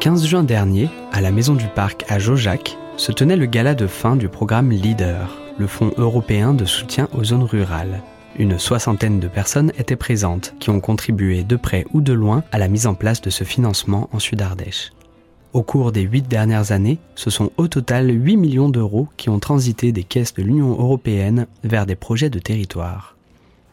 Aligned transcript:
15 0.00 0.24
juin 0.24 0.44
dernier, 0.44 0.88
à 1.12 1.20
la 1.20 1.30
Maison 1.30 1.54
du 1.54 1.66
Parc 1.66 2.06
à 2.08 2.18
Jojac, 2.18 2.78
se 2.96 3.12
tenait 3.12 3.36
le 3.36 3.44
gala 3.44 3.74
de 3.74 3.86
fin 3.86 4.16
du 4.16 4.30
programme 4.30 4.70
LEADER, 4.70 5.26
le 5.58 5.66
Fonds 5.66 5.92
européen 5.98 6.54
de 6.54 6.64
soutien 6.64 7.06
aux 7.12 7.22
zones 7.22 7.42
rurales. 7.42 8.00
Une 8.38 8.58
soixantaine 8.58 9.20
de 9.20 9.28
personnes 9.28 9.72
étaient 9.76 9.96
présentes 9.96 10.54
qui 10.58 10.70
ont 10.70 10.80
contribué 10.80 11.44
de 11.44 11.56
près 11.56 11.84
ou 11.92 12.00
de 12.00 12.14
loin 12.14 12.44
à 12.50 12.58
la 12.58 12.68
mise 12.68 12.86
en 12.86 12.94
place 12.94 13.20
de 13.20 13.28
ce 13.28 13.44
financement 13.44 14.08
en 14.12 14.18
Sud-Ardèche. 14.18 14.92
Au 15.52 15.62
cours 15.62 15.92
des 15.92 16.00
huit 16.00 16.26
dernières 16.26 16.72
années, 16.72 16.96
ce 17.14 17.28
sont 17.28 17.50
au 17.58 17.68
total 17.68 18.08
8 18.08 18.38
millions 18.38 18.70
d'euros 18.70 19.06
qui 19.18 19.28
ont 19.28 19.38
transité 19.38 19.92
des 19.92 20.04
caisses 20.04 20.32
de 20.32 20.42
l'Union 20.42 20.70
européenne 20.70 21.46
vers 21.62 21.84
des 21.84 21.96
projets 21.96 22.30
de 22.30 22.38
territoire. 22.38 23.16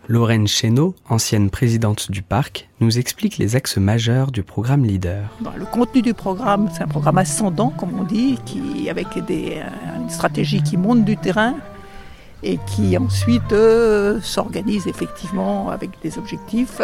Lorraine 0.10 0.48
Chéneau, 0.48 0.96
ancienne 1.10 1.50
présidente 1.50 2.12
du 2.12 2.22
parc, 2.22 2.70
nous 2.80 2.98
explique 2.98 3.38
les 3.38 3.58
axes 3.58 3.76
majeurs 3.76 4.32
du 4.32 4.42
programme 4.42 4.86
Leader. 4.86 5.30
Le 5.58 5.66
contenu 5.66 6.02
du 6.02 6.14
programme, 6.14 6.70
c'est 6.74 6.82
un 6.82 6.88
programme 6.88 7.18
ascendant, 7.18 7.72
comme 7.72 8.00
on 8.00 8.04
dit, 8.04 8.40
qui, 8.46 8.90
avec 8.90 9.08
des, 9.26 9.58
euh, 9.58 10.02
une 10.02 10.10
stratégie 10.10 10.64
qui 10.64 10.78
monte 10.78 11.04
du 11.04 11.18
terrain 11.18 11.56
et 12.42 12.58
qui 12.68 12.98
ensuite 12.98 13.52
euh, 13.52 14.22
s'organise 14.22 14.88
effectivement 14.88 15.72
avec 15.72 15.90
des 16.02 16.18
objectifs. 16.18 16.80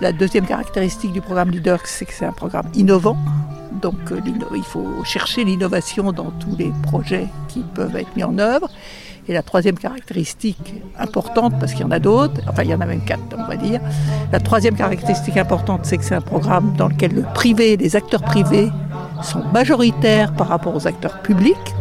La 0.00 0.10
deuxième 0.12 0.46
caractéristique 0.46 1.12
du 1.12 1.20
programme 1.20 1.50
Leader, 1.50 1.78
c'est 1.84 2.04
que 2.04 2.12
c'est 2.12 2.26
un 2.26 2.32
programme 2.32 2.66
innovant. 2.74 3.16
Donc 3.72 4.12
euh, 4.12 4.20
il 4.54 4.62
faut 4.62 5.04
chercher 5.04 5.44
l'innovation 5.44 6.12
dans 6.12 6.30
tous 6.30 6.56
les 6.56 6.72
projets 6.82 7.26
qui 7.48 7.60
peuvent 7.74 7.96
être 7.96 8.14
mis 8.16 8.24
en 8.24 8.38
œuvre. 8.38 8.68
Et 9.28 9.34
la 9.34 9.42
troisième 9.42 9.76
caractéristique 9.76 10.74
importante, 10.98 11.52
parce 11.60 11.72
qu'il 11.72 11.82
y 11.82 11.84
en 11.84 11.90
a 11.90 11.98
d'autres, 11.98 12.40
enfin 12.48 12.62
il 12.62 12.70
y 12.70 12.74
en 12.74 12.80
a 12.80 12.86
même 12.86 13.04
quatre 13.04 13.20
on 13.36 13.44
va 13.44 13.56
dire, 13.56 13.80
la 14.32 14.40
troisième 14.40 14.74
caractéristique 14.74 15.36
importante, 15.36 15.82
c'est 15.84 15.98
que 15.98 16.04
c'est 16.04 16.14
un 16.14 16.22
programme 16.22 16.74
dans 16.78 16.88
lequel 16.88 17.14
le 17.14 17.24
privé, 17.34 17.76
les 17.76 17.94
acteurs 17.94 18.22
privés 18.22 18.70
sont 19.22 19.44
majoritaires 19.52 20.32
par 20.32 20.48
rapport 20.48 20.74
aux 20.74 20.86
acteurs 20.86 21.20
publics. 21.20 21.74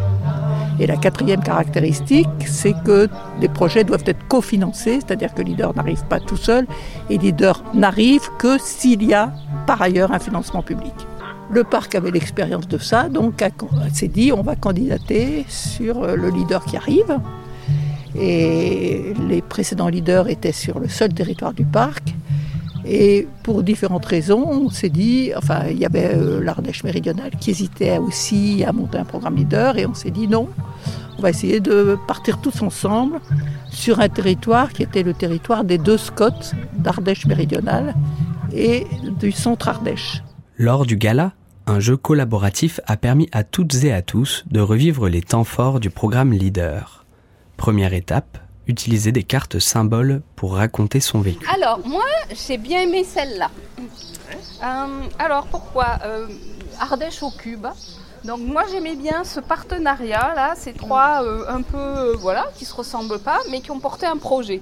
Et 0.80 0.86
la 0.86 0.98
quatrième 0.98 1.42
caractéristique, 1.42 2.28
c'est 2.46 2.76
que 2.86 3.08
les 3.40 3.48
projets 3.48 3.84
doivent 3.84 4.04
être 4.06 4.28
cofinancés, 4.28 5.00
c'est-à-dire 5.00 5.34
que 5.34 5.42
Leader 5.42 5.74
n'arrive 5.76 6.04
pas 6.04 6.20
tout 6.20 6.38
seul 6.38 6.68
et 7.10 7.18
Leader 7.18 7.64
n'arrive 7.74 8.30
que 8.38 8.60
s'il 8.60 9.04
y 9.04 9.14
a 9.14 9.32
par 9.66 9.82
ailleurs 9.82 10.12
un 10.12 10.20
financement 10.20 10.62
public. 10.62 10.94
Le 11.50 11.64
parc 11.64 11.96
avait 11.96 12.12
l'expérience 12.12 12.68
de 12.68 12.78
ça, 12.78 13.10
donc 13.10 13.44
s'est 13.94 14.08
dit 14.10 14.32
on 14.34 14.42
va 14.42 14.56
candidater 14.56 15.46
sur 15.48 16.04
euh, 16.04 16.16
le 16.16 16.30
leader 16.30 16.66
qui 16.66 16.76
arrive. 16.76 17.20
Et 18.20 19.14
les 19.28 19.42
précédents 19.42 19.88
leaders 19.88 20.28
étaient 20.28 20.52
sur 20.52 20.80
le 20.80 20.88
seul 20.88 21.14
territoire 21.14 21.54
du 21.54 21.64
parc. 21.64 22.16
Et 22.86 23.28
pour 23.44 23.64
différentes 23.64 24.06
raisons, 24.06 24.46
on 24.48 24.70
s'est 24.70 24.90
dit, 24.90 25.32
enfin, 25.36 25.64
il 25.70 25.78
y 25.78 25.86
avait 25.86 26.16
euh, 26.16 26.42
l'Ardèche 26.42 26.84
méridionale 26.84 27.32
qui 27.40 27.52
hésitait 27.52 27.98
aussi 27.98 28.64
à 28.66 28.72
monter 28.72 28.98
un 28.98 29.04
programme 29.04 29.36
leader, 29.36 29.78
et 29.78 29.86
on 29.86 29.94
s'est 29.94 30.12
dit 30.12 30.28
non, 30.28 30.48
on 31.18 31.22
va 31.22 31.30
essayer 31.30 31.60
de 31.60 31.98
partir 32.08 32.40
tous 32.40 32.62
ensemble 32.62 33.20
sur 33.70 34.00
un 34.00 34.10
territoire 34.10 34.72
qui 34.72 34.84
était 34.84 35.04
le 35.04 35.14
territoire 35.14 35.64
des 35.64 35.78
deux 35.78 35.98
Scots 35.98 36.54
d'Ardèche 36.78 37.26
méridionale 37.26 37.96
et 38.54 38.88
du 39.20 39.32
centre 39.32 39.68
Ardèche. 39.68 40.24
Lors 40.58 40.86
du 40.86 40.96
gala, 40.96 41.34
un 41.68 41.80
jeu 41.80 41.98
collaboratif 41.98 42.80
a 42.88 42.98
permis 42.98 43.30
à 43.34 43.44
toutes 43.44 43.84
et 43.84 43.94
à 43.94 44.02
tous 44.02 44.46
de 44.50 44.60
revivre 44.60 45.10
les 45.10 45.22
temps 45.22 45.44
forts 45.44 45.80
du 45.80 45.90
programme 45.90 46.32
Leader. 46.32 47.06
Première 47.58 47.94
étape, 47.94 48.38
utiliser 48.68 49.12
des 49.12 49.24
cartes 49.24 49.60
symboles 49.60 50.22
pour 50.36 50.56
raconter 50.56 51.00
son 51.02 51.20
vécu. 51.20 51.46
Alors, 51.54 51.86
moi, 51.86 52.06
j'ai 52.48 52.58
bien 52.58 52.82
aimé 52.82 53.04
celle-là. 53.04 53.52
Euh, 54.64 55.08
alors, 55.20 55.48
pourquoi? 55.48 56.00
Euh, 56.06 56.28
Ardèche 56.80 57.22
au 57.22 57.32
cube. 57.32 57.68
Donc 58.24 58.40
moi 58.40 58.64
j'aimais 58.70 58.96
bien 58.96 59.24
ce 59.24 59.40
partenariat 59.40 60.34
là, 60.36 60.54
ces 60.56 60.74
trois 60.74 61.24
euh, 61.24 61.46
un 61.48 61.62
peu 61.62 62.14
voilà 62.20 62.48
qui 62.58 62.66
se 62.66 62.74
ressemblent 62.74 63.20
pas 63.20 63.40
mais 63.50 63.62
qui 63.62 63.72
ont 63.72 63.80
porté 63.80 64.06
un 64.06 64.18
projet. 64.18 64.62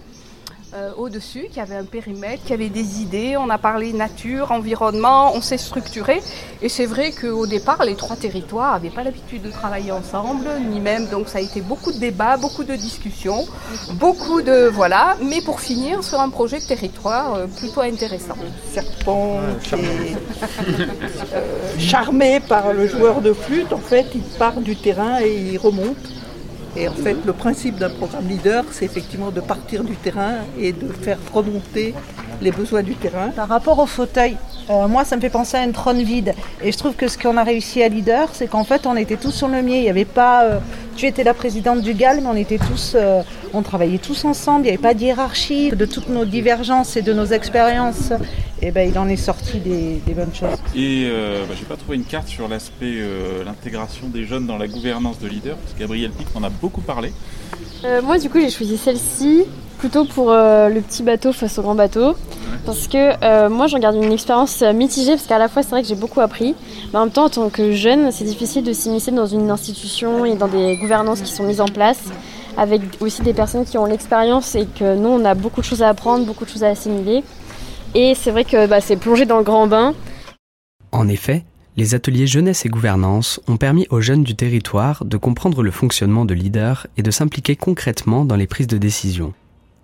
Euh, 0.76 0.92
au-dessus, 0.98 1.46
qui 1.54 1.62
avait 1.62 1.78
un 1.78 1.86
périmètre, 1.86 2.44
qui 2.44 2.52
avait 2.52 2.68
des 2.68 3.02
idées. 3.02 3.38
On 3.38 3.50
a 3.50 3.58
parlé 3.58 3.94
nature, 3.94 4.52
environnement, 4.52 5.32
on 5.34 5.40
s'est 5.40 5.58
structuré. 5.58 6.22
Et 6.62 6.68
c'est 6.68 6.86
vrai 6.86 7.14
qu'au 7.14 7.48
départ, 7.48 7.86
les 7.86 7.96
trois 7.96 8.18
territoires 8.18 8.74
n'avaient 8.74 8.90
pas 8.90 9.04
l'habitude 9.04 9.42
de 9.44 9.52
travailler 9.52 9.94
ensemble, 9.94 10.50
ni 10.70 10.82
même. 10.82 11.08
Donc 11.08 11.30
ça 11.30 11.38
a 11.38 11.42
été 11.42 11.62
beaucoup 11.62 11.94
de 11.94 11.98
débats, 11.98 12.36
beaucoup 12.36 12.66
de 12.66 12.76
discussions, 12.76 13.46
beaucoup 13.94 14.42
de. 14.42 14.68
Voilà. 14.68 15.16
Mais 15.24 15.40
pour 15.40 15.62
finir 15.62 16.04
sur 16.04 16.20
un 16.20 16.30
projet 16.30 16.60
de 16.60 16.66
territoire 16.66 17.36
euh, 17.36 17.48
plutôt 17.48 17.80
intéressant. 17.80 18.36
Serpent 18.74 19.40
qui 19.64 19.76
est 19.76 20.18
euh, 21.36 21.80
charmé 21.80 22.42
par 22.42 22.74
le 22.74 22.86
joueur 22.86 23.22
de 23.22 23.32
flûte, 23.32 23.72
en 23.72 23.78
fait, 23.78 24.08
il 24.14 24.24
part 24.38 24.60
du 24.60 24.76
terrain 24.76 25.22
et 25.22 25.54
il 25.54 25.58
remonte. 25.58 25.96
Et 26.78 26.88
en 26.90 26.94
fait, 26.94 27.16
le 27.26 27.32
principe 27.34 27.78
d'un 27.78 27.90
programme 27.90 28.28
leader, 28.28 28.66
c'est 28.72 28.86
effectivement 28.86 29.32
de 29.32 29.40
partir 29.40 29.84
du 29.84 29.96
terrain 29.96 30.36
et 30.60 30.74
de 30.74 30.88
faire 30.90 31.18
remonter 31.34 31.94
les 32.42 32.52
besoins 32.52 32.84
du 32.84 32.96
terrain. 32.96 33.30
Par 33.30 33.48
rapport 33.48 33.80
au 33.80 33.86
fauteuil, 33.86 34.38
euh, 34.70 34.88
moi, 34.88 35.06
ça 35.06 35.16
me 35.16 35.22
fait 35.22 35.30
penser 35.30 35.58
à 35.58 35.64
une 35.64 35.74
trône 35.74 36.02
vide. 36.02 36.34
Et 36.64 36.72
je 36.72 36.78
trouve 36.78 36.96
que 36.96 37.08
ce 37.08 37.18
qu'on 37.18 37.38
a 37.38 37.44
réussi 37.44 37.84
à 37.84 37.88
leader, 37.88 38.30
c'est 38.34 38.48
qu'en 38.48 38.64
fait, 38.64 38.88
on 38.88 38.96
était 38.96 39.18
tous 39.18 39.32
sur 39.32 39.48
le 39.48 39.62
mier. 39.62 39.78
Il 39.78 39.84
n'y 39.84 39.90
avait 39.90 40.06
pas. 40.06 40.44
Euh, 40.44 40.60
tu 40.96 41.06
étais 41.06 41.24
la 41.24 41.34
présidente 41.34 41.82
du 41.82 41.94
GAL, 41.94 42.22
mais 42.22 42.28
on 42.28 42.36
était 42.36 42.58
tous. 42.58 42.94
Euh, 42.96 43.22
on 43.54 43.62
travaillait 43.62 44.00
tous 44.00 44.26
ensemble. 44.26 44.62
Il 44.62 44.64
n'y 44.64 44.70
avait 44.70 44.78
pas 44.78 44.94
de 44.94 45.02
hiérarchie. 45.02 45.70
De 45.72 45.86
toutes 45.86 46.10
nos 46.10 46.26
divergences 46.26 46.98
et 46.98 47.02
de 47.02 47.14
nos 47.14 47.26
expériences, 47.26 48.12
et 48.62 48.68
eh 48.68 48.72
ben, 48.72 48.90
il 48.90 48.98
en 48.98 49.08
est 49.08 49.16
sorti 49.16 49.60
des, 49.60 50.02
bonnes 50.14 50.34
choses. 50.34 50.58
Et 50.76 51.10
bah, 51.48 51.56
j'ai 51.58 51.66
pas 51.66 51.78
trouvé 51.78 51.98
une 51.98 52.06
carte 52.06 52.28
sur 52.28 52.48
l'aspect 52.48 52.96
l'intégration 53.46 54.08
des 54.08 54.26
jeunes 54.26 54.46
dans 54.46 54.58
la 54.58 54.68
gouvernance 54.68 55.20
de 55.20 55.28
leader, 55.28 55.58
parce 55.58 55.74
que 55.74 55.80
Gabriel 55.80 56.12
Pic 56.12 56.28
en 56.36 56.44
a 56.44 56.50
beaucoup 56.50 56.82
parlé. 56.82 57.12
moi, 58.04 58.18
du 58.18 58.30
coup, 58.30 58.40
j'ai 58.40 58.50
choisi 58.50 58.78
celle-ci 58.78 59.46
plutôt 59.78 60.06
pour 60.06 60.32
le 60.32 60.80
petit 60.82 61.04
bateau 61.04 61.32
face 61.32 61.58
au 61.58 61.62
grand 61.62 61.76
bateau. 61.76 62.16
Parce 62.66 62.88
que 62.88 63.24
euh, 63.24 63.50
moi, 63.50 63.68
j'en 63.68 63.78
garde 63.78 63.96
une 63.96 64.12
expérience 64.12 64.62
mitigée, 64.62 65.12
parce 65.12 65.28
qu'à 65.28 65.38
la 65.38 65.48
fois, 65.48 65.62
c'est 65.62 65.70
vrai 65.70 65.84
que 65.84 65.88
j'ai 65.88 65.96
beaucoup 65.96 66.22
appris, 66.22 66.56
mais 66.92 67.00
en 67.00 67.04
même 67.06 67.12
temps, 67.12 67.26
en 67.26 67.30
tant 67.30 67.50
que 67.50 67.74
jeune, 67.74 68.12
c'est 68.12 68.24
difficile 68.24 68.64
de 68.64 68.74
s'immiscer 68.74 69.12
dans 69.12 69.28
une 69.28 69.52
institution 69.52 70.26
et 70.26 70.36
dans 70.36 70.48
des 70.48 70.76
gouvernances 70.78 71.22
qui 71.22 71.32
sont 71.32 71.44
mises 71.44 71.62
en 71.62 71.68
place, 71.68 72.02
avec 72.58 72.82
aussi 73.02 73.22
des 73.22 73.34
personnes 73.34 73.66
qui 73.66 73.78
ont 73.78 73.86
l'expérience 73.86 74.56
et 74.56 74.66
que 74.66 74.96
nous, 74.96 75.10
on 75.10 75.24
a 75.26 75.36
beaucoup 75.36 75.62
de 75.62 75.66
choses 75.66 75.84
à 75.84 75.90
apprendre, 75.90 76.26
beaucoup 76.26 76.46
de 76.46 76.50
choses 76.50 76.64
à 76.64 76.70
assimiler. 76.70 77.24
Et 77.94 78.16
c'est 78.16 78.32
vrai 78.32 78.46
que 78.46 78.66
bah, 78.66 78.82
c'est 78.82 78.98
plonger 78.98 79.26
dans 79.26 79.38
le 79.38 79.44
grand 79.44 79.68
bain. 79.68 79.94
En 80.92 81.08
effet, 81.08 81.44
les 81.78 81.94
ateliers 81.94 82.26
jeunesse 82.26 82.66
et 82.66 82.70
gouvernance 82.70 83.40
ont 83.48 83.58
permis 83.58 83.86
aux 83.92 84.02
jeunes 84.02 84.24
du 84.24 84.36
territoire 84.36 85.06
de 85.06 85.18
comprendre 85.18 85.62
le 85.62 85.72
fonctionnement 85.72 86.26
de 86.26 86.34
leader 86.34 86.88
et 86.98 87.04
de 87.04 87.12
s'impliquer 87.12 87.56
concrètement 87.56 88.26
dans 88.26 88.36
les 88.36 88.48
prises 88.48 88.68
de 88.68 88.78
décision. 88.78 89.34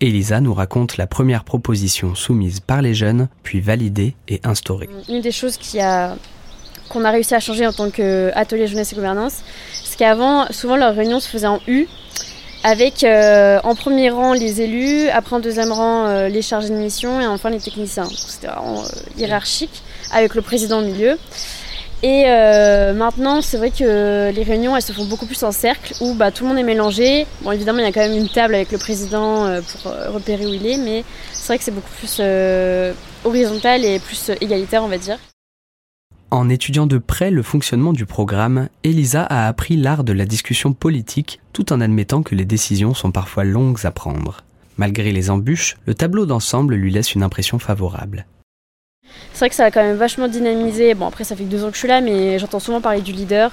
Elisa 0.01 0.41
nous 0.41 0.55
raconte 0.55 0.97
la 0.97 1.05
première 1.05 1.43
proposition 1.43 2.15
soumise 2.15 2.59
par 2.59 2.81
les 2.81 2.95
jeunes, 2.95 3.27
puis 3.43 3.61
validée 3.61 4.15
et 4.27 4.41
instaurée. 4.43 4.89
Une 5.07 5.21
des 5.21 5.31
choses 5.31 5.59
qu'on 6.89 7.05
a 7.05 7.11
réussi 7.11 7.35
à 7.35 7.39
changer 7.39 7.67
en 7.67 7.71
tant 7.71 7.91
qu'atelier 7.91 8.65
jeunesse 8.65 8.93
et 8.93 8.95
gouvernance, 8.95 9.43
c'est 9.83 9.99
qu'avant, 9.99 10.47
souvent 10.51 10.75
leurs 10.75 10.95
réunions 10.95 11.19
se 11.19 11.29
faisaient 11.29 11.45
en 11.45 11.59
U, 11.67 11.87
avec 12.63 13.03
euh, 13.03 13.59
en 13.63 13.75
premier 13.75 14.09
rang 14.09 14.33
les 14.33 14.61
élus, 14.61 15.07
après 15.09 15.35
en 15.35 15.39
deuxième 15.39 15.71
rang 15.71 16.07
euh, 16.07 16.29
les 16.29 16.41
chargés 16.41 16.69
de 16.69 16.75
mission 16.75 17.21
et 17.21 17.27
enfin 17.27 17.51
les 17.51 17.59
techniciens. 17.59 18.09
C'était 18.09 18.47
vraiment 18.47 18.81
euh, 18.81 18.87
hiérarchique, 19.17 19.83
avec 20.11 20.33
le 20.33 20.41
président 20.41 20.79
au 20.79 20.83
milieu. 20.83 21.17
Et 22.03 22.23
euh, 22.25 22.93
maintenant, 22.93 23.41
c'est 23.41 23.57
vrai 23.57 23.69
que 23.69 24.31
les 24.31 24.43
réunions, 24.43 24.75
elles 24.75 24.81
se 24.81 24.91
font 24.91 25.05
beaucoup 25.05 25.27
plus 25.27 25.43
en 25.43 25.51
cercle, 25.51 25.93
où 26.01 26.15
bah, 26.15 26.31
tout 26.31 26.43
le 26.43 26.49
monde 26.49 26.57
est 26.57 26.63
mélangé. 26.63 27.27
Bon, 27.43 27.51
évidemment, 27.51 27.79
il 27.79 27.85
y 27.85 27.87
a 27.87 27.91
quand 27.91 28.01
même 28.01 28.17
une 28.17 28.29
table 28.29 28.55
avec 28.55 28.71
le 28.71 28.79
président 28.79 29.45
euh, 29.45 29.61
pour 29.61 29.91
euh, 29.91 30.09
repérer 30.09 30.45
où 30.47 30.53
il 30.53 30.65
est, 30.65 30.77
mais 30.77 31.03
c'est 31.31 31.47
vrai 31.47 31.57
que 31.59 31.63
c'est 31.63 31.71
beaucoup 31.71 31.91
plus 31.99 32.21
horizontal 33.23 33.85
et 33.85 33.99
plus 33.99 34.31
égalitaire, 34.41 34.83
on 34.83 34.87
va 34.87 34.97
dire. 34.97 35.19
En 36.31 36.49
étudiant 36.49 36.87
de 36.87 36.97
près 36.97 37.29
le 37.29 37.43
fonctionnement 37.43 37.93
du 37.93 38.05
programme, 38.05 38.69
Elisa 38.83 39.23
a 39.23 39.47
appris 39.47 39.75
l'art 39.75 40.03
de 40.03 40.13
la 40.13 40.25
discussion 40.25 40.71
politique 40.73 41.41
tout 41.51 41.73
en 41.73 41.81
admettant 41.81 42.23
que 42.23 42.35
les 42.35 42.45
décisions 42.45 42.93
sont 42.93 43.11
parfois 43.11 43.43
longues 43.43 43.85
à 43.85 43.91
prendre. 43.91 44.37
Malgré 44.77 45.11
les 45.11 45.29
embûches, 45.29 45.75
le 45.85 45.93
tableau 45.93 46.25
d'ensemble 46.25 46.75
lui 46.75 46.89
laisse 46.89 47.13
une 47.13 47.23
impression 47.23 47.59
favorable. 47.59 48.25
C'est 49.33 49.39
vrai 49.39 49.49
que 49.49 49.55
ça 49.55 49.65
a 49.65 49.71
quand 49.71 49.81
même 49.81 49.95
vachement 49.95 50.27
dynamisé. 50.27 50.93
Bon, 50.93 51.07
après, 51.07 51.23
ça 51.23 51.35
fait 51.35 51.43
que 51.43 51.49
deux 51.49 51.63
ans 51.63 51.69
que 51.69 51.73
je 51.73 51.79
suis 51.79 51.87
là, 51.87 52.01
mais 52.01 52.39
j'entends 52.39 52.59
souvent 52.59 52.81
parler 52.81 53.01
du 53.01 53.11
leader. 53.11 53.51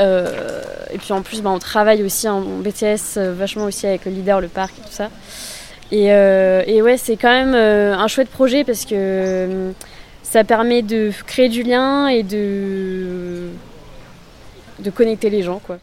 Euh, 0.00 0.62
et 0.92 0.98
puis 0.98 1.12
en 1.12 1.22
plus, 1.22 1.42
bah, 1.42 1.50
on 1.50 1.58
travaille 1.58 2.02
aussi 2.02 2.28
en 2.28 2.40
BTS 2.40 3.16
euh, 3.16 3.34
vachement 3.36 3.64
aussi 3.64 3.86
avec 3.86 4.04
le 4.04 4.12
leader, 4.12 4.40
le 4.40 4.48
parc 4.48 4.74
et 4.78 4.82
tout 4.82 4.92
ça. 4.92 5.10
Et, 5.92 6.12
euh, 6.12 6.82
ouais, 6.82 6.96
c'est 6.96 7.16
quand 7.16 7.30
même 7.30 7.54
un 7.54 8.08
chouette 8.08 8.30
projet 8.30 8.64
parce 8.64 8.84
que 8.84 9.72
ça 10.22 10.42
permet 10.42 10.82
de 10.82 11.12
créer 11.26 11.48
du 11.48 11.62
lien 11.62 12.08
et 12.08 12.22
de, 12.22 13.50
de 14.80 14.90
connecter 14.90 15.30
les 15.30 15.42
gens. 15.42 15.60
Quoi. 15.64 15.78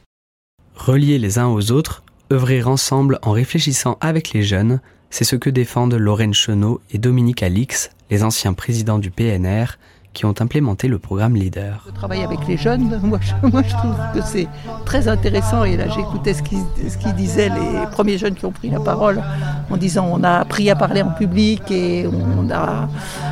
Relier 0.76 1.18
les 1.18 1.40
uns 1.40 1.48
aux 1.48 1.72
autres, 1.72 2.04
œuvrer 2.34 2.64
ensemble 2.64 3.20
en 3.22 3.32
réfléchissant 3.32 3.98
avec 4.02 4.34
les 4.34 4.44
jeunes, 4.44 4.82
c'est 5.12 5.26
ce 5.26 5.36
que 5.36 5.50
défendent 5.50 5.94
Lorraine 5.94 6.34
Chenot 6.34 6.82
et 6.90 6.98
Dominique 6.98 7.44
Alix, 7.44 7.92
les 8.10 8.24
anciens 8.24 8.54
présidents 8.54 8.98
du 8.98 9.12
PNR, 9.12 9.78
qui 10.14 10.26
ont 10.26 10.34
implémenté 10.40 10.88
le 10.88 11.00
programme 11.00 11.36
Leader. 11.36 11.84
Je 11.88 11.92
travaille 11.92 12.24
avec 12.24 12.40
les 12.48 12.58
jeunes, 12.58 13.00
moi 13.04 13.20
je, 13.22 13.48
moi, 13.48 13.62
je 13.66 13.74
trouve 13.74 13.96
que 14.14 14.22
c'est 14.22 14.48
très 14.86 15.08
intéressant 15.08 15.64
et 15.64 15.78
là 15.78 15.88
j'écoutais 15.90 16.34
ce 16.34 16.42
qu'ils 16.42 17.14
disaient 17.16 17.50
les 17.50 17.88
premiers 17.92 18.18
jeunes 18.18 18.36
qui 18.36 18.46
ont 18.46 18.52
pris 18.52 18.70
la 18.70 18.80
parole 18.80 19.22
en 19.70 19.78
disant 19.78 20.08
on 20.12 20.24
a 20.24 20.40
appris 20.40 20.70
à 20.70 20.76
parler 20.76 21.02
en 21.02 21.12
public 21.12 21.70
et 21.72 22.08
on 22.08 22.50
a 22.50 22.90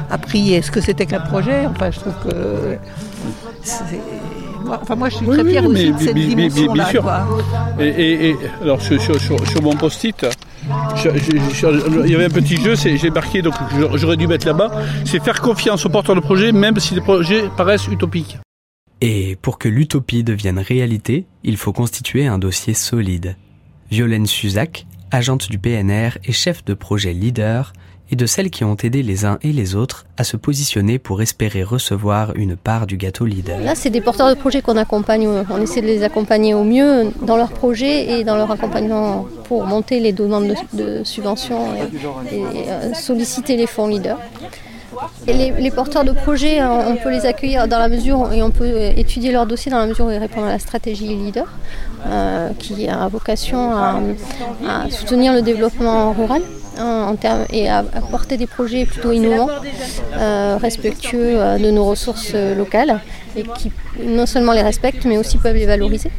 appris 0.09 0.61
ce 0.61 0.71
que 0.71 0.81
c'était 0.81 1.05
qu'un 1.05 1.19
projet? 1.21 1.65
Enfin 1.65 1.91
je 1.91 1.99
trouve 1.99 2.15
que 2.23 2.77
Enfin, 4.69 4.95
moi, 4.95 5.09
je 5.09 5.15
suis 5.15 5.25
très 5.25 5.43
fière 5.43 5.65
aussi 5.65 5.91
de 5.91 5.97
cette 5.97 6.15
dimension-là. 6.15 6.89
Sûr. 6.89 7.03
Et, 7.79 8.35
alors, 8.61 8.79
sur, 8.81 9.01
sur 9.01 9.61
mon 9.63 9.73
post-it, 9.75 10.25
il 11.05 12.09
y 12.09 12.15
avait 12.15 12.25
un 12.25 12.29
petit 12.29 12.57
jeu, 12.57 12.75
j'ai 12.75 13.09
marqué, 13.09 13.41
donc 13.41 13.53
j'aurais 13.95 14.17
dû 14.17 14.27
mettre 14.27 14.45
là-bas, 14.45 14.71
c'est 15.05 15.23
faire 15.23 15.41
confiance 15.41 15.85
aux 15.85 15.89
porteurs 15.89 16.15
de 16.15 16.21
projets, 16.21 16.51
même 16.51 16.79
si 16.79 16.95
les 16.95 17.01
projets 17.01 17.49
paraissent 17.55 17.87
utopiques. 17.87 18.37
Et 19.01 19.37
pour 19.41 19.59
que 19.59 19.69
l'utopie 19.69 20.23
devienne 20.23 20.59
réalité, 20.59 21.25
il 21.43 21.57
faut 21.57 21.71
constituer 21.71 22.27
un 22.27 22.37
dossier 22.37 22.73
solide. 22.73 23.37
Violaine 23.89 24.25
Suzac, 24.25 24.85
agente 25.11 25.49
du 25.49 25.57
PNR 25.57 26.17
et 26.23 26.31
chef 26.33 26.65
de 26.65 26.73
projet 26.73 27.13
leader, 27.13 27.73
et 28.11 28.15
de 28.15 28.25
celles 28.25 28.49
qui 28.49 28.63
ont 28.63 28.75
aidé 28.75 29.03
les 29.03 29.25
uns 29.25 29.37
et 29.41 29.51
les 29.51 29.75
autres 29.75 30.05
à 30.17 30.23
se 30.23 30.37
positionner 30.37 30.99
pour 30.99 31.21
espérer 31.21 31.63
recevoir 31.63 32.35
une 32.35 32.55
part 32.55 32.87
du 32.87 32.97
gâteau 32.97 33.25
leader. 33.25 33.59
Là, 33.59 33.75
c'est 33.75 33.89
des 33.89 34.01
porteurs 34.01 34.29
de 34.29 34.39
projets 34.39 34.61
qu'on 34.61 34.77
accompagne. 34.77 35.27
On 35.27 35.61
essaie 35.61 35.81
de 35.81 35.87
les 35.87 36.03
accompagner 36.03 36.53
au 36.53 36.63
mieux 36.63 37.11
dans 37.21 37.37
leurs 37.37 37.51
projets 37.51 38.19
et 38.19 38.23
dans 38.23 38.35
leur 38.35 38.51
accompagnement 38.51 39.27
pour 39.45 39.65
monter 39.65 39.99
les 39.99 40.11
demandes 40.11 40.53
de, 40.73 41.01
subventions 41.03 41.75
et, 42.31 42.43
euh, 42.67 42.93
solliciter 42.93 43.57
les 43.57 43.67
fonds 43.67 43.87
leaders. 43.87 44.19
Les, 45.27 45.71
porteurs 45.71 46.03
de 46.03 46.11
projets, 46.11 46.63
on 46.63 46.95
peut 46.95 47.11
les 47.11 47.25
accueillir 47.25 47.67
dans 47.67 47.77
la 47.77 47.87
mesure 47.87 48.31
et 48.33 48.41
on 48.41 48.51
peut 48.51 48.91
étudier 48.97 49.31
leur 49.31 49.45
dossier 49.45 49.71
dans 49.71 49.79
la 49.79 49.85
mesure 49.85 50.05
où 50.05 50.11
ils 50.11 50.17
répondent 50.17 50.45
à 50.45 50.51
la 50.51 50.59
stratégie 50.59 51.07
leader, 51.15 51.47
euh, 52.05 52.49
qui 52.57 52.87
a 52.87 53.07
vocation 53.07 53.71
à 53.71 53.99
soutenir 54.89 55.33
le 55.33 55.41
développement 55.41 56.11
rural 56.13 56.41
en 56.79 57.15
termes, 57.15 57.45
et 57.51 57.67
à 57.67 57.79
apporter 57.79 58.37
des 58.37 58.47
projets 58.47 58.85
plutôt 58.85 59.11
innovants, 59.11 59.49
euh, 60.17 60.57
respectueux 60.61 61.39
euh, 61.39 61.57
de 61.57 61.71
nos 61.71 61.83
ressources 61.83 62.33
locales 62.33 63.01
et 63.35 63.43
qui 63.43 63.71
non 64.01 64.25
seulement 64.25 64.53
les 64.53 64.61
respectent 64.61 65.03
mais 65.03 65.17
aussi 65.17 65.37
peuvent 65.37 65.57
les 65.57 65.65
valoriser. 65.65 66.09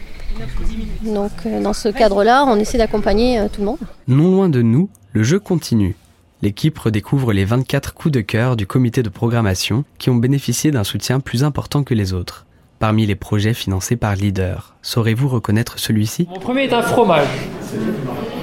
Donc 1.03 1.31
dans 1.63 1.73
ce 1.73 1.89
cadre-là, 1.89 2.45
on 2.47 2.57
essaie 2.57 2.79
d'accompagner 2.79 3.41
tout 3.53 3.61
le 3.63 3.67
monde. 3.69 3.79
Non 4.07 4.31
loin 4.31 4.49
de 4.49 4.61
nous, 4.61 4.91
le 5.13 5.23
jeu 5.23 5.41
continue. 5.41 5.97
L'équipe 6.43 6.79
redécouvre 6.79 7.35
les 7.35 7.45
24 7.45 7.93
coups 7.93 8.13
de 8.13 8.23
cœur 8.23 8.57
du 8.57 8.67
comité 8.67 9.03
de 9.03 9.11
programmation 9.11 9.85
qui 9.99 10.09
ont 10.09 10.15
bénéficié 10.15 10.71
d'un 10.71 10.85
soutien 10.85 11.21
plus 11.21 11.45
important 11.45 11.83
que 11.83 11.93
les 11.93 12.15
autres. 12.15 12.47
Parmi 12.79 13.05
les 13.05 13.15
projets 13.15 13.53
financés 13.53 13.97
par 13.97 14.17
Leader, 14.17 14.75
saurez-vous 14.81 15.29
reconnaître 15.29 15.79
celui-ci? 15.79 16.27
Mon 16.31 16.41
premier 16.41 16.63
est 16.63 16.73
un 16.73 16.81
fromage. 16.81 17.29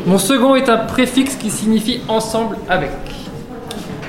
Mon 0.05 0.19
second 0.19 0.55
est 0.55 0.69
un 0.69 0.77
préfixe 0.77 1.37
qui 1.37 1.49
signifie 1.49 2.01
ensemble 2.07 2.57
avec. 2.69 2.91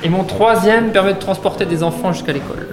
Et 0.05 0.11
mon 0.11 0.25
troisième 0.25 0.93
permet 0.93 1.15
de 1.15 1.19
transporter 1.19 1.65
des 1.65 1.83
enfants 1.83 2.13
jusqu'à 2.13 2.35
l'école. 2.35 2.69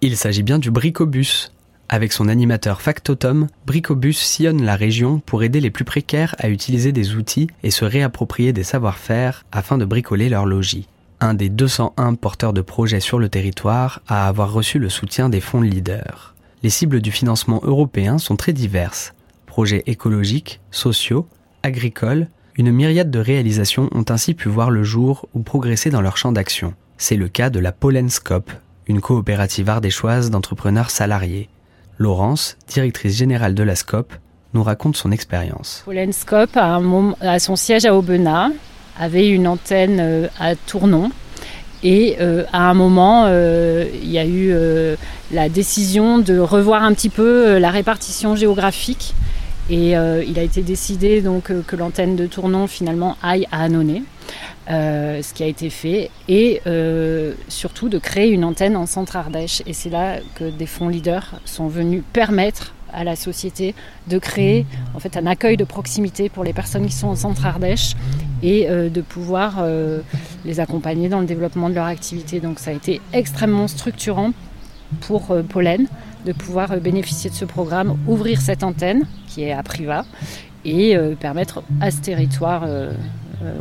Il 0.00 0.16
s'agit 0.16 0.42
bien 0.42 0.58
du 0.58 0.70
Bricobus. 0.70 1.52
Avec 1.90 2.12
son 2.12 2.28
animateur 2.28 2.82
Factotum, 2.82 3.46
Bricobus 3.64 4.12
sillonne 4.12 4.62
la 4.62 4.76
région 4.76 5.20
pour 5.20 5.42
aider 5.42 5.58
les 5.60 5.70
plus 5.70 5.86
précaires 5.86 6.34
à 6.38 6.50
utiliser 6.50 6.92
des 6.92 7.14
outils 7.14 7.46
et 7.62 7.70
se 7.70 7.86
réapproprier 7.86 8.52
des 8.52 8.62
savoir-faire 8.62 9.46
afin 9.52 9.78
de 9.78 9.86
bricoler 9.86 10.28
leur 10.28 10.44
logis. 10.44 10.86
Un 11.20 11.32
des 11.32 11.48
201 11.48 12.14
porteurs 12.14 12.52
de 12.52 12.60
projets 12.60 13.00
sur 13.00 13.18
le 13.18 13.30
territoire 13.30 14.02
à 14.06 14.28
avoir 14.28 14.52
reçu 14.52 14.78
le 14.78 14.90
soutien 14.90 15.30
des 15.30 15.40
fonds 15.40 15.62
leaders. 15.62 16.34
Les 16.62 16.70
cibles 16.70 17.00
du 17.00 17.10
financement 17.10 17.60
européen 17.64 18.18
sont 18.18 18.36
très 18.36 18.52
diverses. 18.52 19.14
Projets 19.46 19.82
écologiques, 19.86 20.60
sociaux, 20.70 21.26
agricoles, 21.62 22.28
une 22.56 22.70
myriade 22.70 23.10
de 23.10 23.18
réalisations 23.18 23.88
ont 23.92 24.04
ainsi 24.10 24.34
pu 24.34 24.50
voir 24.50 24.70
le 24.70 24.84
jour 24.84 25.26
ou 25.32 25.40
progresser 25.40 25.88
dans 25.88 26.02
leur 26.02 26.18
champ 26.18 26.32
d'action. 26.32 26.74
C'est 26.98 27.16
le 27.16 27.28
cas 27.28 27.48
de 27.48 27.60
la 27.60 27.72
Pollenscope, 27.72 28.50
une 28.88 29.00
coopérative 29.00 29.70
ardéchoise 29.70 30.30
d'entrepreneurs 30.30 30.90
salariés. 30.90 31.48
Laurence, 31.98 32.56
directrice 32.68 33.16
générale 33.16 33.54
de 33.54 33.62
la 33.64 33.74
SCOP, 33.74 34.12
nous 34.54 34.62
raconte 34.62 34.96
son 34.96 35.10
expérience. 35.10 35.82
Pollenscope 35.84 36.56
a, 36.56 37.38
son 37.38 37.56
siège 37.56 37.84
à 37.84 37.94
Aubenas, 37.94 38.50
avait 38.98 39.28
une 39.28 39.46
antenne 39.46 39.98
euh, 40.00 40.28
à 40.38 40.54
Tournon. 40.54 41.10
Et 41.82 42.16
euh, 42.20 42.44
à 42.52 42.70
un 42.70 42.74
moment, 42.74 43.24
euh, 43.26 43.84
il 44.02 44.10
y 44.10 44.18
a 44.18 44.26
eu 44.26 44.52
la 45.32 45.48
décision 45.48 46.18
de 46.18 46.38
revoir 46.38 46.82
un 46.82 46.92
petit 46.92 47.08
peu 47.08 47.58
la 47.58 47.70
répartition 47.70 48.34
géographique 48.34 49.14
et 49.70 49.90
il 49.90 50.38
a 50.38 50.42
été 50.42 50.62
décidé 50.62 51.20
donc 51.20 51.52
que 51.66 51.76
l'antenne 51.76 52.16
de 52.16 52.26
Tournon 52.26 52.66
finalement 52.66 53.16
aille 53.22 53.46
à 53.52 53.64
Annonay. 53.64 54.02
Euh, 54.70 55.22
ce 55.22 55.32
qui 55.32 55.42
a 55.42 55.46
été 55.46 55.70
fait, 55.70 56.10
et 56.28 56.60
surtout 57.48 57.88
de 57.88 57.98
créer 57.98 58.30
une 58.30 58.44
antenne 58.44 58.76
en 58.76 58.86
centre 58.86 59.16
Ardèche. 59.16 59.62
Et 59.66 59.72
c'est 59.72 59.88
là 59.88 60.18
que 60.34 60.44
des 60.50 60.66
fonds 60.66 60.88
leaders 60.88 61.40
sont 61.44 61.68
venus 61.68 62.02
permettre 62.12 62.74
à 62.92 63.04
la 63.04 63.16
société 63.16 63.74
de 64.06 64.18
créer 64.18 64.66
en 64.94 64.98
fait 64.98 65.16
un 65.16 65.26
accueil 65.26 65.56
de 65.56 65.64
proximité 65.64 66.28
pour 66.28 66.44
les 66.44 66.52
personnes 66.52 66.86
qui 66.86 66.92
sont 66.92 67.08
en 67.08 67.16
centre 67.16 67.44
Ardèche 67.46 67.94
et 68.42 68.68
de 68.68 69.00
pouvoir 69.00 69.64
les 70.44 70.60
accompagner 70.60 71.08
dans 71.08 71.20
le 71.20 71.26
développement 71.26 71.70
de 71.70 71.74
leur 71.74 71.86
activité. 71.86 72.40
Donc 72.40 72.58
ça 72.58 72.70
a 72.70 72.74
été 72.74 73.00
extrêmement 73.12 73.68
structurant 73.68 74.32
pour 75.00 75.34
Pollen 75.48 75.86
de 76.26 76.32
pouvoir 76.32 76.76
bénéficier 76.78 77.30
de 77.30 77.34
ce 77.34 77.44
programme, 77.44 77.96
ouvrir 78.06 78.40
cette 78.40 78.62
antenne 78.62 79.06
qui 79.26 79.44
est 79.44 79.52
à 79.52 79.62
Priva 79.62 80.04
et 80.64 80.96
euh, 80.96 81.14
permettre 81.14 81.62
à 81.80 81.90
ce 81.90 82.00
territoire 82.00 82.64
euh, 82.64 82.90
euh, 82.90 82.92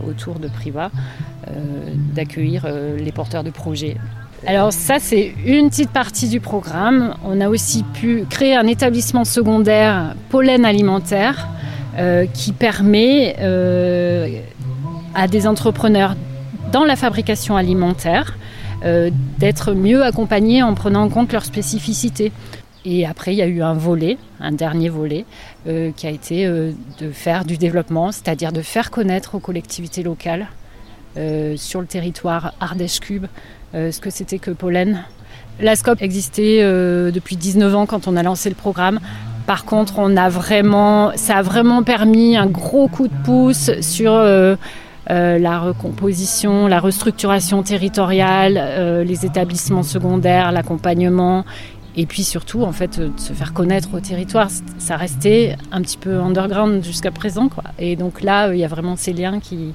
autour 0.08 0.40
de 0.40 0.48
Priva 0.48 0.92
d'accueillir 2.16 2.66
les 2.98 3.12
porteurs 3.12 3.44
de 3.44 3.52
projets. 3.52 3.98
Alors 4.46 4.72
ça, 4.72 5.00
c'est 5.00 5.34
une 5.46 5.70
petite 5.70 5.90
partie 5.90 6.30
du 6.30 6.40
programme. 6.40 7.16
On 7.26 7.42
a 7.42 7.50
aussi 7.50 7.84
pu 7.84 8.26
créer 8.30 8.56
un 8.56 8.68
établissement 8.68 9.26
secondaire 9.26 10.16
pollen 10.30 10.66
alimentaire 10.66 11.48
qui 12.34 12.52
permet 12.52 13.36
à 15.16 15.28
des 15.28 15.48
entrepreneurs 15.48 16.16
dans 16.72 16.84
la 16.84 16.96
fabrication 16.96 17.58
alimentaire 17.58 18.38
d'être 19.40 19.74
mieux 19.74 20.04
accompagnés 20.04 20.62
en 20.62 20.74
prenant 20.76 21.04
en 21.04 21.10
compte 21.10 21.34
leurs 21.34 21.46
spécificités. 21.46 22.32
Et 22.90 23.06
après, 23.06 23.34
il 23.34 23.38
y 23.38 23.42
a 23.42 23.48
eu 23.48 23.62
un 23.62 23.74
volet, 23.74 24.18
un 24.40 24.54
dernier 24.54 24.88
volet, 24.88 25.26
euh, 25.68 25.92
qui 25.92 26.08
a 26.08 26.10
été 26.10 26.46
euh, 26.46 26.72
de 27.02 27.12
faire 27.12 27.44
du 27.44 27.58
développement, 27.58 28.14
c'est-à-dire 28.14 28.54
de 28.54 28.62
faire 28.62 28.92
connaître 28.92 29.36
aux 29.36 29.40
collectivités 29.40 30.04
locales 30.04 30.48
euh, 31.18 31.58
sur 31.58 31.82
le 31.82 31.88
territoire 31.88 32.54
Ardèche 32.62 33.00
Cube 33.00 33.28
ce 33.74 34.00
que 34.00 34.10
c'était 34.10 34.40
que 34.40 34.50
Pollen. 34.50 35.04
La 35.60 35.76
SCOP 35.76 36.02
existait 36.02 36.64
depuis 37.12 37.36
19 37.36 37.76
ans 37.76 37.86
quand 37.86 38.08
on 38.08 38.16
a 38.16 38.24
lancé 38.24 38.50
le 38.50 38.56
programme. 38.56 39.00
Par 39.46 39.66
contre, 39.66 40.00
on 40.00 40.16
a 40.16 40.30
vraiment, 40.30 41.12
ça 41.16 41.36
a 41.36 41.42
vraiment 41.42 41.84
permis 41.84 42.38
un 42.38 42.48
gros 42.48 42.88
coup 42.88 43.10
de 43.10 43.14
pouce 43.26 43.70
sur 43.82 44.14
la 45.10 45.60
recomposition, 45.60 46.68
la 46.68 46.80
restructuration 46.80 47.62
territoriale, 47.62 49.04
les 49.06 49.26
établissements 49.26 49.84
secondaires, 49.84 50.54
l'accompagnement 50.54 51.44
et 51.98 52.06
puis 52.06 52.24
surtout, 52.24 52.62
en 52.62 52.72
fait, 52.72 53.00
de 53.00 53.12
se 53.20 53.34
faire 53.34 53.54
connaître 53.54 53.96
au 53.96 54.00
territoire. 54.00 54.50
Ça 54.78 54.96
restait 54.96 55.58
un 55.72 55.82
petit 55.82 55.98
peu 55.98 56.20
underground 56.20 56.84
jusqu'à 56.84 57.12
présent. 57.12 57.50
Quoi. 57.50 57.64
Et 57.80 57.96
donc 57.96 58.22
là, 58.22 58.54
il 58.54 58.60
y 58.60 58.64
a 58.64 58.68
vraiment 58.68 58.96
ces 58.96 59.14
liens 59.14 59.40
qui, 59.40 59.74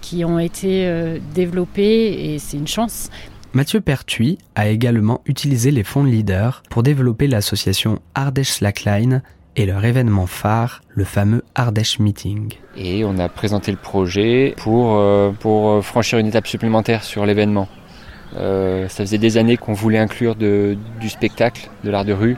qui 0.00 0.24
ont 0.24 0.38
été 0.38 0.86
euh, 0.86 1.18
développés 1.34 2.32
et 2.32 2.38
c'est 2.38 2.56
une 2.56 2.66
chance. 2.66 3.10
Mathieu 3.52 3.82
Pertuis 3.82 4.38
a 4.54 4.68
également 4.68 5.20
utilisé 5.26 5.70
les 5.70 5.84
fonds 5.84 6.04
leaders 6.04 6.62
pour 6.70 6.82
développer 6.82 7.26
l'association 7.26 7.98
Ardèche 8.14 8.48
Slackline 8.48 9.22
et 9.56 9.66
leur 9.66 9.84
événement 9.84 10.26
phare, 10.26 10.80
le 10.88 11.04
fameux 11.04 11.44
Ardèche 11.54 11.98
Meeting. 11.98 12.54
Et 12.78 13.04
on 13.04 13.18
a 13.18 13.28
présenté 13.28 13.70
le 13.70 13.76
projet 13.76 14.54
pour, 14.56 14.96
euh, 14.96 15.32
pour 15.32 15.84
franchir 15.84 16.18
une 16.18 16.26
étape 16.26 16.46
supplémentaire 16.46 17.04
sur 17.04 17.26
l'événement. 17.26 17.68
Euh, 18.36 18.88
ça 18.88 19.04
faisait 19.04 19.18
des 19.18 19.36
années 19.36 19.56
qu'on 19.56 19.72
voulait 19.72 19.98
inclure 19.98 20.34
du 20.36 21.08
spectacle, 21.08 21.68
de 21.84 21.90
l'art 21.90 22.04
de 22.04 22.12
rue, 22.12 22.36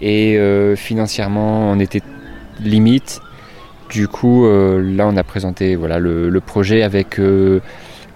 et 0.00 0.36
euh, 0.36 0.76
financièrement 0.76 1.70
on 1.70 1.78
était 1.78 2.02
limite. 2.60 3.20
Du 3.90 4.08
coup, 4.08 4.46
euh, 4.46 4.80
là 4.80 5.06
on 5.06 5.16
a 5.16 5.22
présenté 5.22 5.76
voilà, 5.76 5.98
le, 5.98 6.40
projet 6.40 6.82
avec 6.82 7.18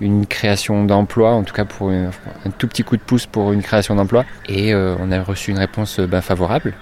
une 0.01 0.27
création 0.27 0.85
d'emploi, 0.85 1.33
en 1.33 1.43
tout 1.43 1.55
cas 1.55 1.65
pour 1.65 1.91
un, 1.91 2.11
tout 2.59 2.69
petit 2.69 2.83
coup 2.83 2.97
de 2.97 3.03
pouce 3.03 3.27
pour 3.27 3.53
une 3.53 3.63
création 3.63 3.95
d'emploi, 3.95 4.25
et 4.49 4.75
on 4.75 5.11
a 5.11 5.23
reçu 5.23 5.51
une 5.51 5.59
réponse 5.59 6.01
ben, 6.01 6.21
favorable 6.21 6.75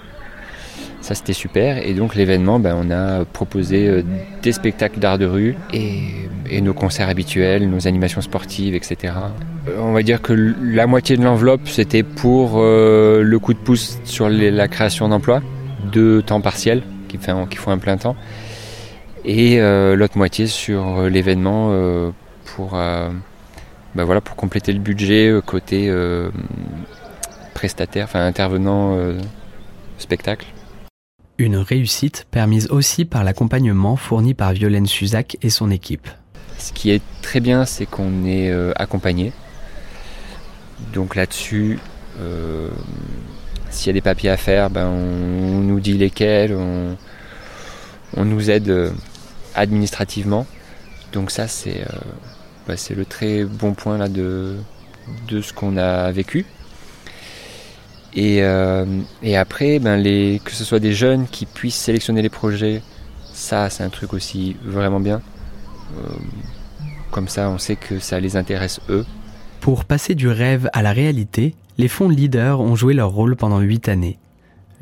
Ça 1.05 1.13
c'était 1.13 1.33
super 1.33 1.77
et 1.87 1.93
donc 1.93 2.15
l'événement 2.15 2.59
ben, 2.59 2.75
on 2.75 2.89
a 2.89 3.25
proposé 3.25 3.87
euh, 3.87 4.01
des 4.41 4.51
spectacles 4.51 4.97
d'art 4.97 5.19
de 5.19 5.27
rue 5.27 5.55
et, 5.71 6.61
nos 6.61 6.73
concerts 6.73 7.09
habituels, 7.09 7.69
nos 7.69 7.87
animations 7.87 8.21
sportives, 8.21 8.73
etc. 8.73 9.13
Euh, 9.67 9.77
on 9.77 9.91
va 9.91 10.01
dire 10.01 10.23
que 10.23 10.33
la 10.33 10.87
moitié 10.87 11.15
de 11.15 11.23
l'enveloppe 11.23 11.67
c'était 11.67 12.01
pour 12.01 12.53
euh, 12.55 13.21
le 13.21 13.37
coup 13.37 13.53
de 13.53 13.59
pouce 13.59 13.99
sur 14.03 14.29
la 14.29 14.67
création 14.67 15.07
d'emplois, 15.07 15.43
de 15.91 16.23
temps 16.25 16.41
partiel 16.41 16.81
qui, 17.07 17.19
font 17.19 17.71
un 17.71 17.77
plein 17.77 17.97
temps 17.97 18.15
et 19.25 19.59
l'autre 19.59 20.17
moitié 20.17 20.47
sur 20.47 21.03
l'événement 21.03 21.69
pour, 22.45 22.71
ben 22.71 24.03
voilà, 24.03 24.21
pour 24.21 24.35
compléter 24.35 24.73
le 24.73 24.79
budget 24.79 25.31
côté 25.45 25.93
prestataire, 27.53 28.05
enfin 28.05 28.25
intervenant 28.25 28.97
spectacle. 29.99 30.47
Une 31.37 31.57
réussite 31.57 32.25
permise 32.31 32.67
aussi 32.69 33.03
par 33.05 33.23
l'accompagnement 33.23 33.97
fourni 33.97 34.33
par 34.33 34.53
Violaine 34.53 34.85
Suzac 34.85 35.37
et 35.41 35.49
son 35.49 35.69
équipe. 35.69 36.07
Ce 36.57 36.71
qui 36.71 36.91
est 36.91 37.01
très 37.21 37.41
bien, 37.41 37.65
c'est 37.65 37.85
qu'on 37.85 38.25
est 38.25 38.51
accompagné. 38.77 39.33
Donc 40.93 41.15
là-dessus, 41.15 41.79
euh, 42.19 42.69
s'il 43.69 43.87
y 43.87 43.89
a 43.89 43.93
des 43.93 44.01
papiers 44.01 44.29
à 44.29 44.37
faire, 44.37 44.69
ben 44.69 44.87
on, 44.87 45.61
nous 45.61 45.79
dit 45.79 45.97
lesquels, 45.97 46.53
on, 46.53 46.95
on 48.15 48.25
nous 48.25 48.49
aide 48.49 48.93
administrativement. 49.55 50.45
Donc 51.13 51.31
ça, 51.31 51.47
c'est 51.47 51.81
euh, 51.81 51.99
bah, 52.67 52.75
le 52.95 53.05
très 53.05 53.45
bon 53.45 53.73
point 53.73 53.97
là, 53.97 54.09
de, 54.09 54.57
de 55.27 55.41
ce 55.41 55.53
qu'on 55.53 55.77
a 55.77 56.11
vécu. 56.11 56.45
Et, 58.15 58.41
euh, 58.41 58.85
et 59.21 59.35
après, 59.35 59.79
ben 59.79 59.97
les, 59.97 60.41
que 60.43 60.51
ce 60.51 60.63
soit 60.63 60.79
des 60.79 60.93
jeunes 60.93 61.27
qui 61.27 61.45
puissent 61.45 61.75
sélectionner 61.75 62.21
les 62.21 62.29
projets, 62.29 62.81
ça 63.33 63.69
c'est 63.69 63.83
un 63.83 63.89
truc 63.89 64.13
aussi 64.13 64.55
vraiment 64.63 65.01
bien. 65.01 65.21
Euh, 65.97 66.13
comme 67.11 67.27
ça, 67.27 67.49
on 67.49 67.57
sait 67.57 67.75
que 67.75 67.99
ça 67.99 68.19
les 68.19 68.37
intéresse 68.37 68.79
eux. 68.89 69.05
Pour 69.59 69.85
passer 69.85 70.15
du 70.15 70.27
rêve 70.27 70.69
à 70.73 70.81
la 70.81 70.93
réalité, 70.93 71.55
les 71.77 71.87
fonds 71.87 72.09
leaders 72.09 72.61
ont 72.61 72.75
joué 72.75 72.93
leur 72.93 73.09
rôle 73.09 73.35
pendant 73.35 73.59
huit 73.59 73.89
années. 73.89 74.17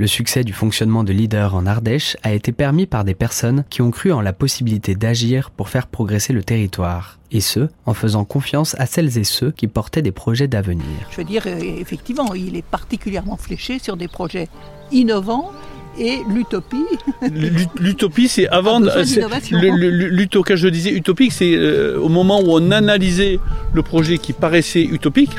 Le 0.03 0.07
succès 0.07 0.43
du 0.43 0.51
fonctionnement 0.51 1.05
de 1.05 1.13
Leader 1.13 1.55
en 1.55 1.65
Ardèche 1.65 2.17
a 2.24 2.33
été 2.33 2.51
permis 2.51 2.88
par 2.88 3.05
des 3.05 3.13
personnes 3.13 3.63
qui 3.69 3.81
ont 3.81 3.89
cru 3.89 4.12
en 4.12 4.19
la 4.19 4.33
possibilité 4.33 4.95
d'agir 4.95 5.50
pour 5.50 5.69
faire 5.69 5.88
progresser 5.88 6.33
le 6.33 6.43
territoire, 6.43 7.19
et 7.31 7.39
ce, 7.39 7.69
en 7.86 7.93
faisant 7.93 8.25
confiance 8.25 8.75
à 8.79 8.86
celles 8.86 9.17
et 9.17 9.24
ceux 9.24 9.51
qui 9.51 9.67
portaient 9.67 10.01
des 10.01 10.12
projets 10.12 10.50
d'avenir. 10.50 10.83
Je 11.10 11.15
veux 11.15 11.24
dire, 11.24 11.43
euh, 11.45 11.57
effectivement, 11.57 12.33
il 12.33 12.57
est 12.57 12.65
particulièrement 12.65 13.38
fléché 13.38 13.79
sur 13.79 13.95
des 13.95 14.10
projets 14.10 14.50
innovants 14.91 15.53
et 15.98 16.19
l'utopie. 16.27 16.83
L'utopie, 17.79 18.27
c'est 18.27 18.50
avant. 18.50 18.81
L'utopie, 18.81 20.57
je 20.57 20.67
disais 20.67 20.91
utopique, 20.91 21.31
c'est 21.31 21.55
euh, 21.55 21.98
au 21.98 22.10
moment 22.10 22.41
où 22.41 22.48
on 22.50 22.72
analysait 22.72 23.39
le 23.74 23.81
projet 23.83 24.17
qui 24.17 24.33
paraissait 24.33 24.83
utopique 24.83 25.31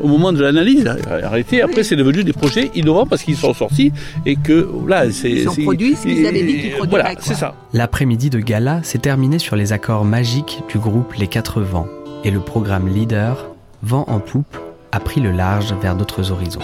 au 0.00 0.08
moment 0.08 0.32
de 0.32 0.42
l'analyse. 0.42 0.86
Arrêtez, 1.22 1.62
après 1.62 1.82
c'est 1.82 1.96
devenu 1.96 2.24
des 2.24 2.32
projets 2.32 2.70
innovants 2.74 3.06
parce 3.06 3.22
qu'ils 3.22 3.36
sont 3.36 3.54
sortis 3.54 3.92
et 4.26 4.36
que 4.36 4.68
là 4.86 5.10
c'est. 5.10 5.30
Ils 5.30 5.48
ont 5.48 5.54
produit 5.54 5.94
ce 5.96 6.02
qu'ils 6.02 6.26
avaient 6.26 6.42
dit 6.42 6.60
qu'ils 6.60 6.70
produiraient. 6.72 7.02
Voilà, 7.02 7.20
c'est 7.20 7.34
ça. 7.34 7.54
L'après-midi 7.72 8.30
de 8.30 8.38
gala 8.38 8.82
s'est 8.82 8.98
terminé 8.98 9.38
sur 9.38 9.56
les 9.56 9.72
accords 9.72 10.04
magiques 10.04 10.62
du 10.68 10.78
groupe 10.78 11.14
Les 11.14 11.26
Quatre 11.26 11.60
Vents 11.60 11.88
et 12.24 12.30
le 12.30 12.40
programme 12.40 12.88
Leader, 12.88 13.48
Vent 13.82 14.04
en 14.08 14.20
poupe, 14.20 14.56
a 14.92 15.00
pris 15.00 15.20
le 15.20 15.32
large 15.32 15.74
vers 15.80 15.96
d'autres 15.96 16.30
horizons. 16.30 16.60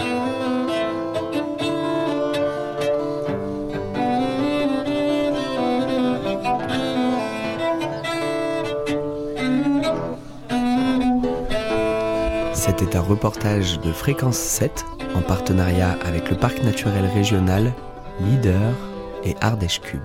C'était 12.59 12.97
un 12.97 13.01
reportage 13.01 13.79
de 13.79 13.93
Fréquence 13.93 14.35
7 14.37 14.83
en 15.15 15.21
partenariat 15.21 15.97
avec 16.05 16.29
le 16.29 16.35
Parc 16.35 16.61
naturel 16.61 17.05
régional, 17.05 17.73
Leader 18.19 18.73
et 19.23 19.37
Ardèche 19.39 19.79
Cube. 19.79 20.03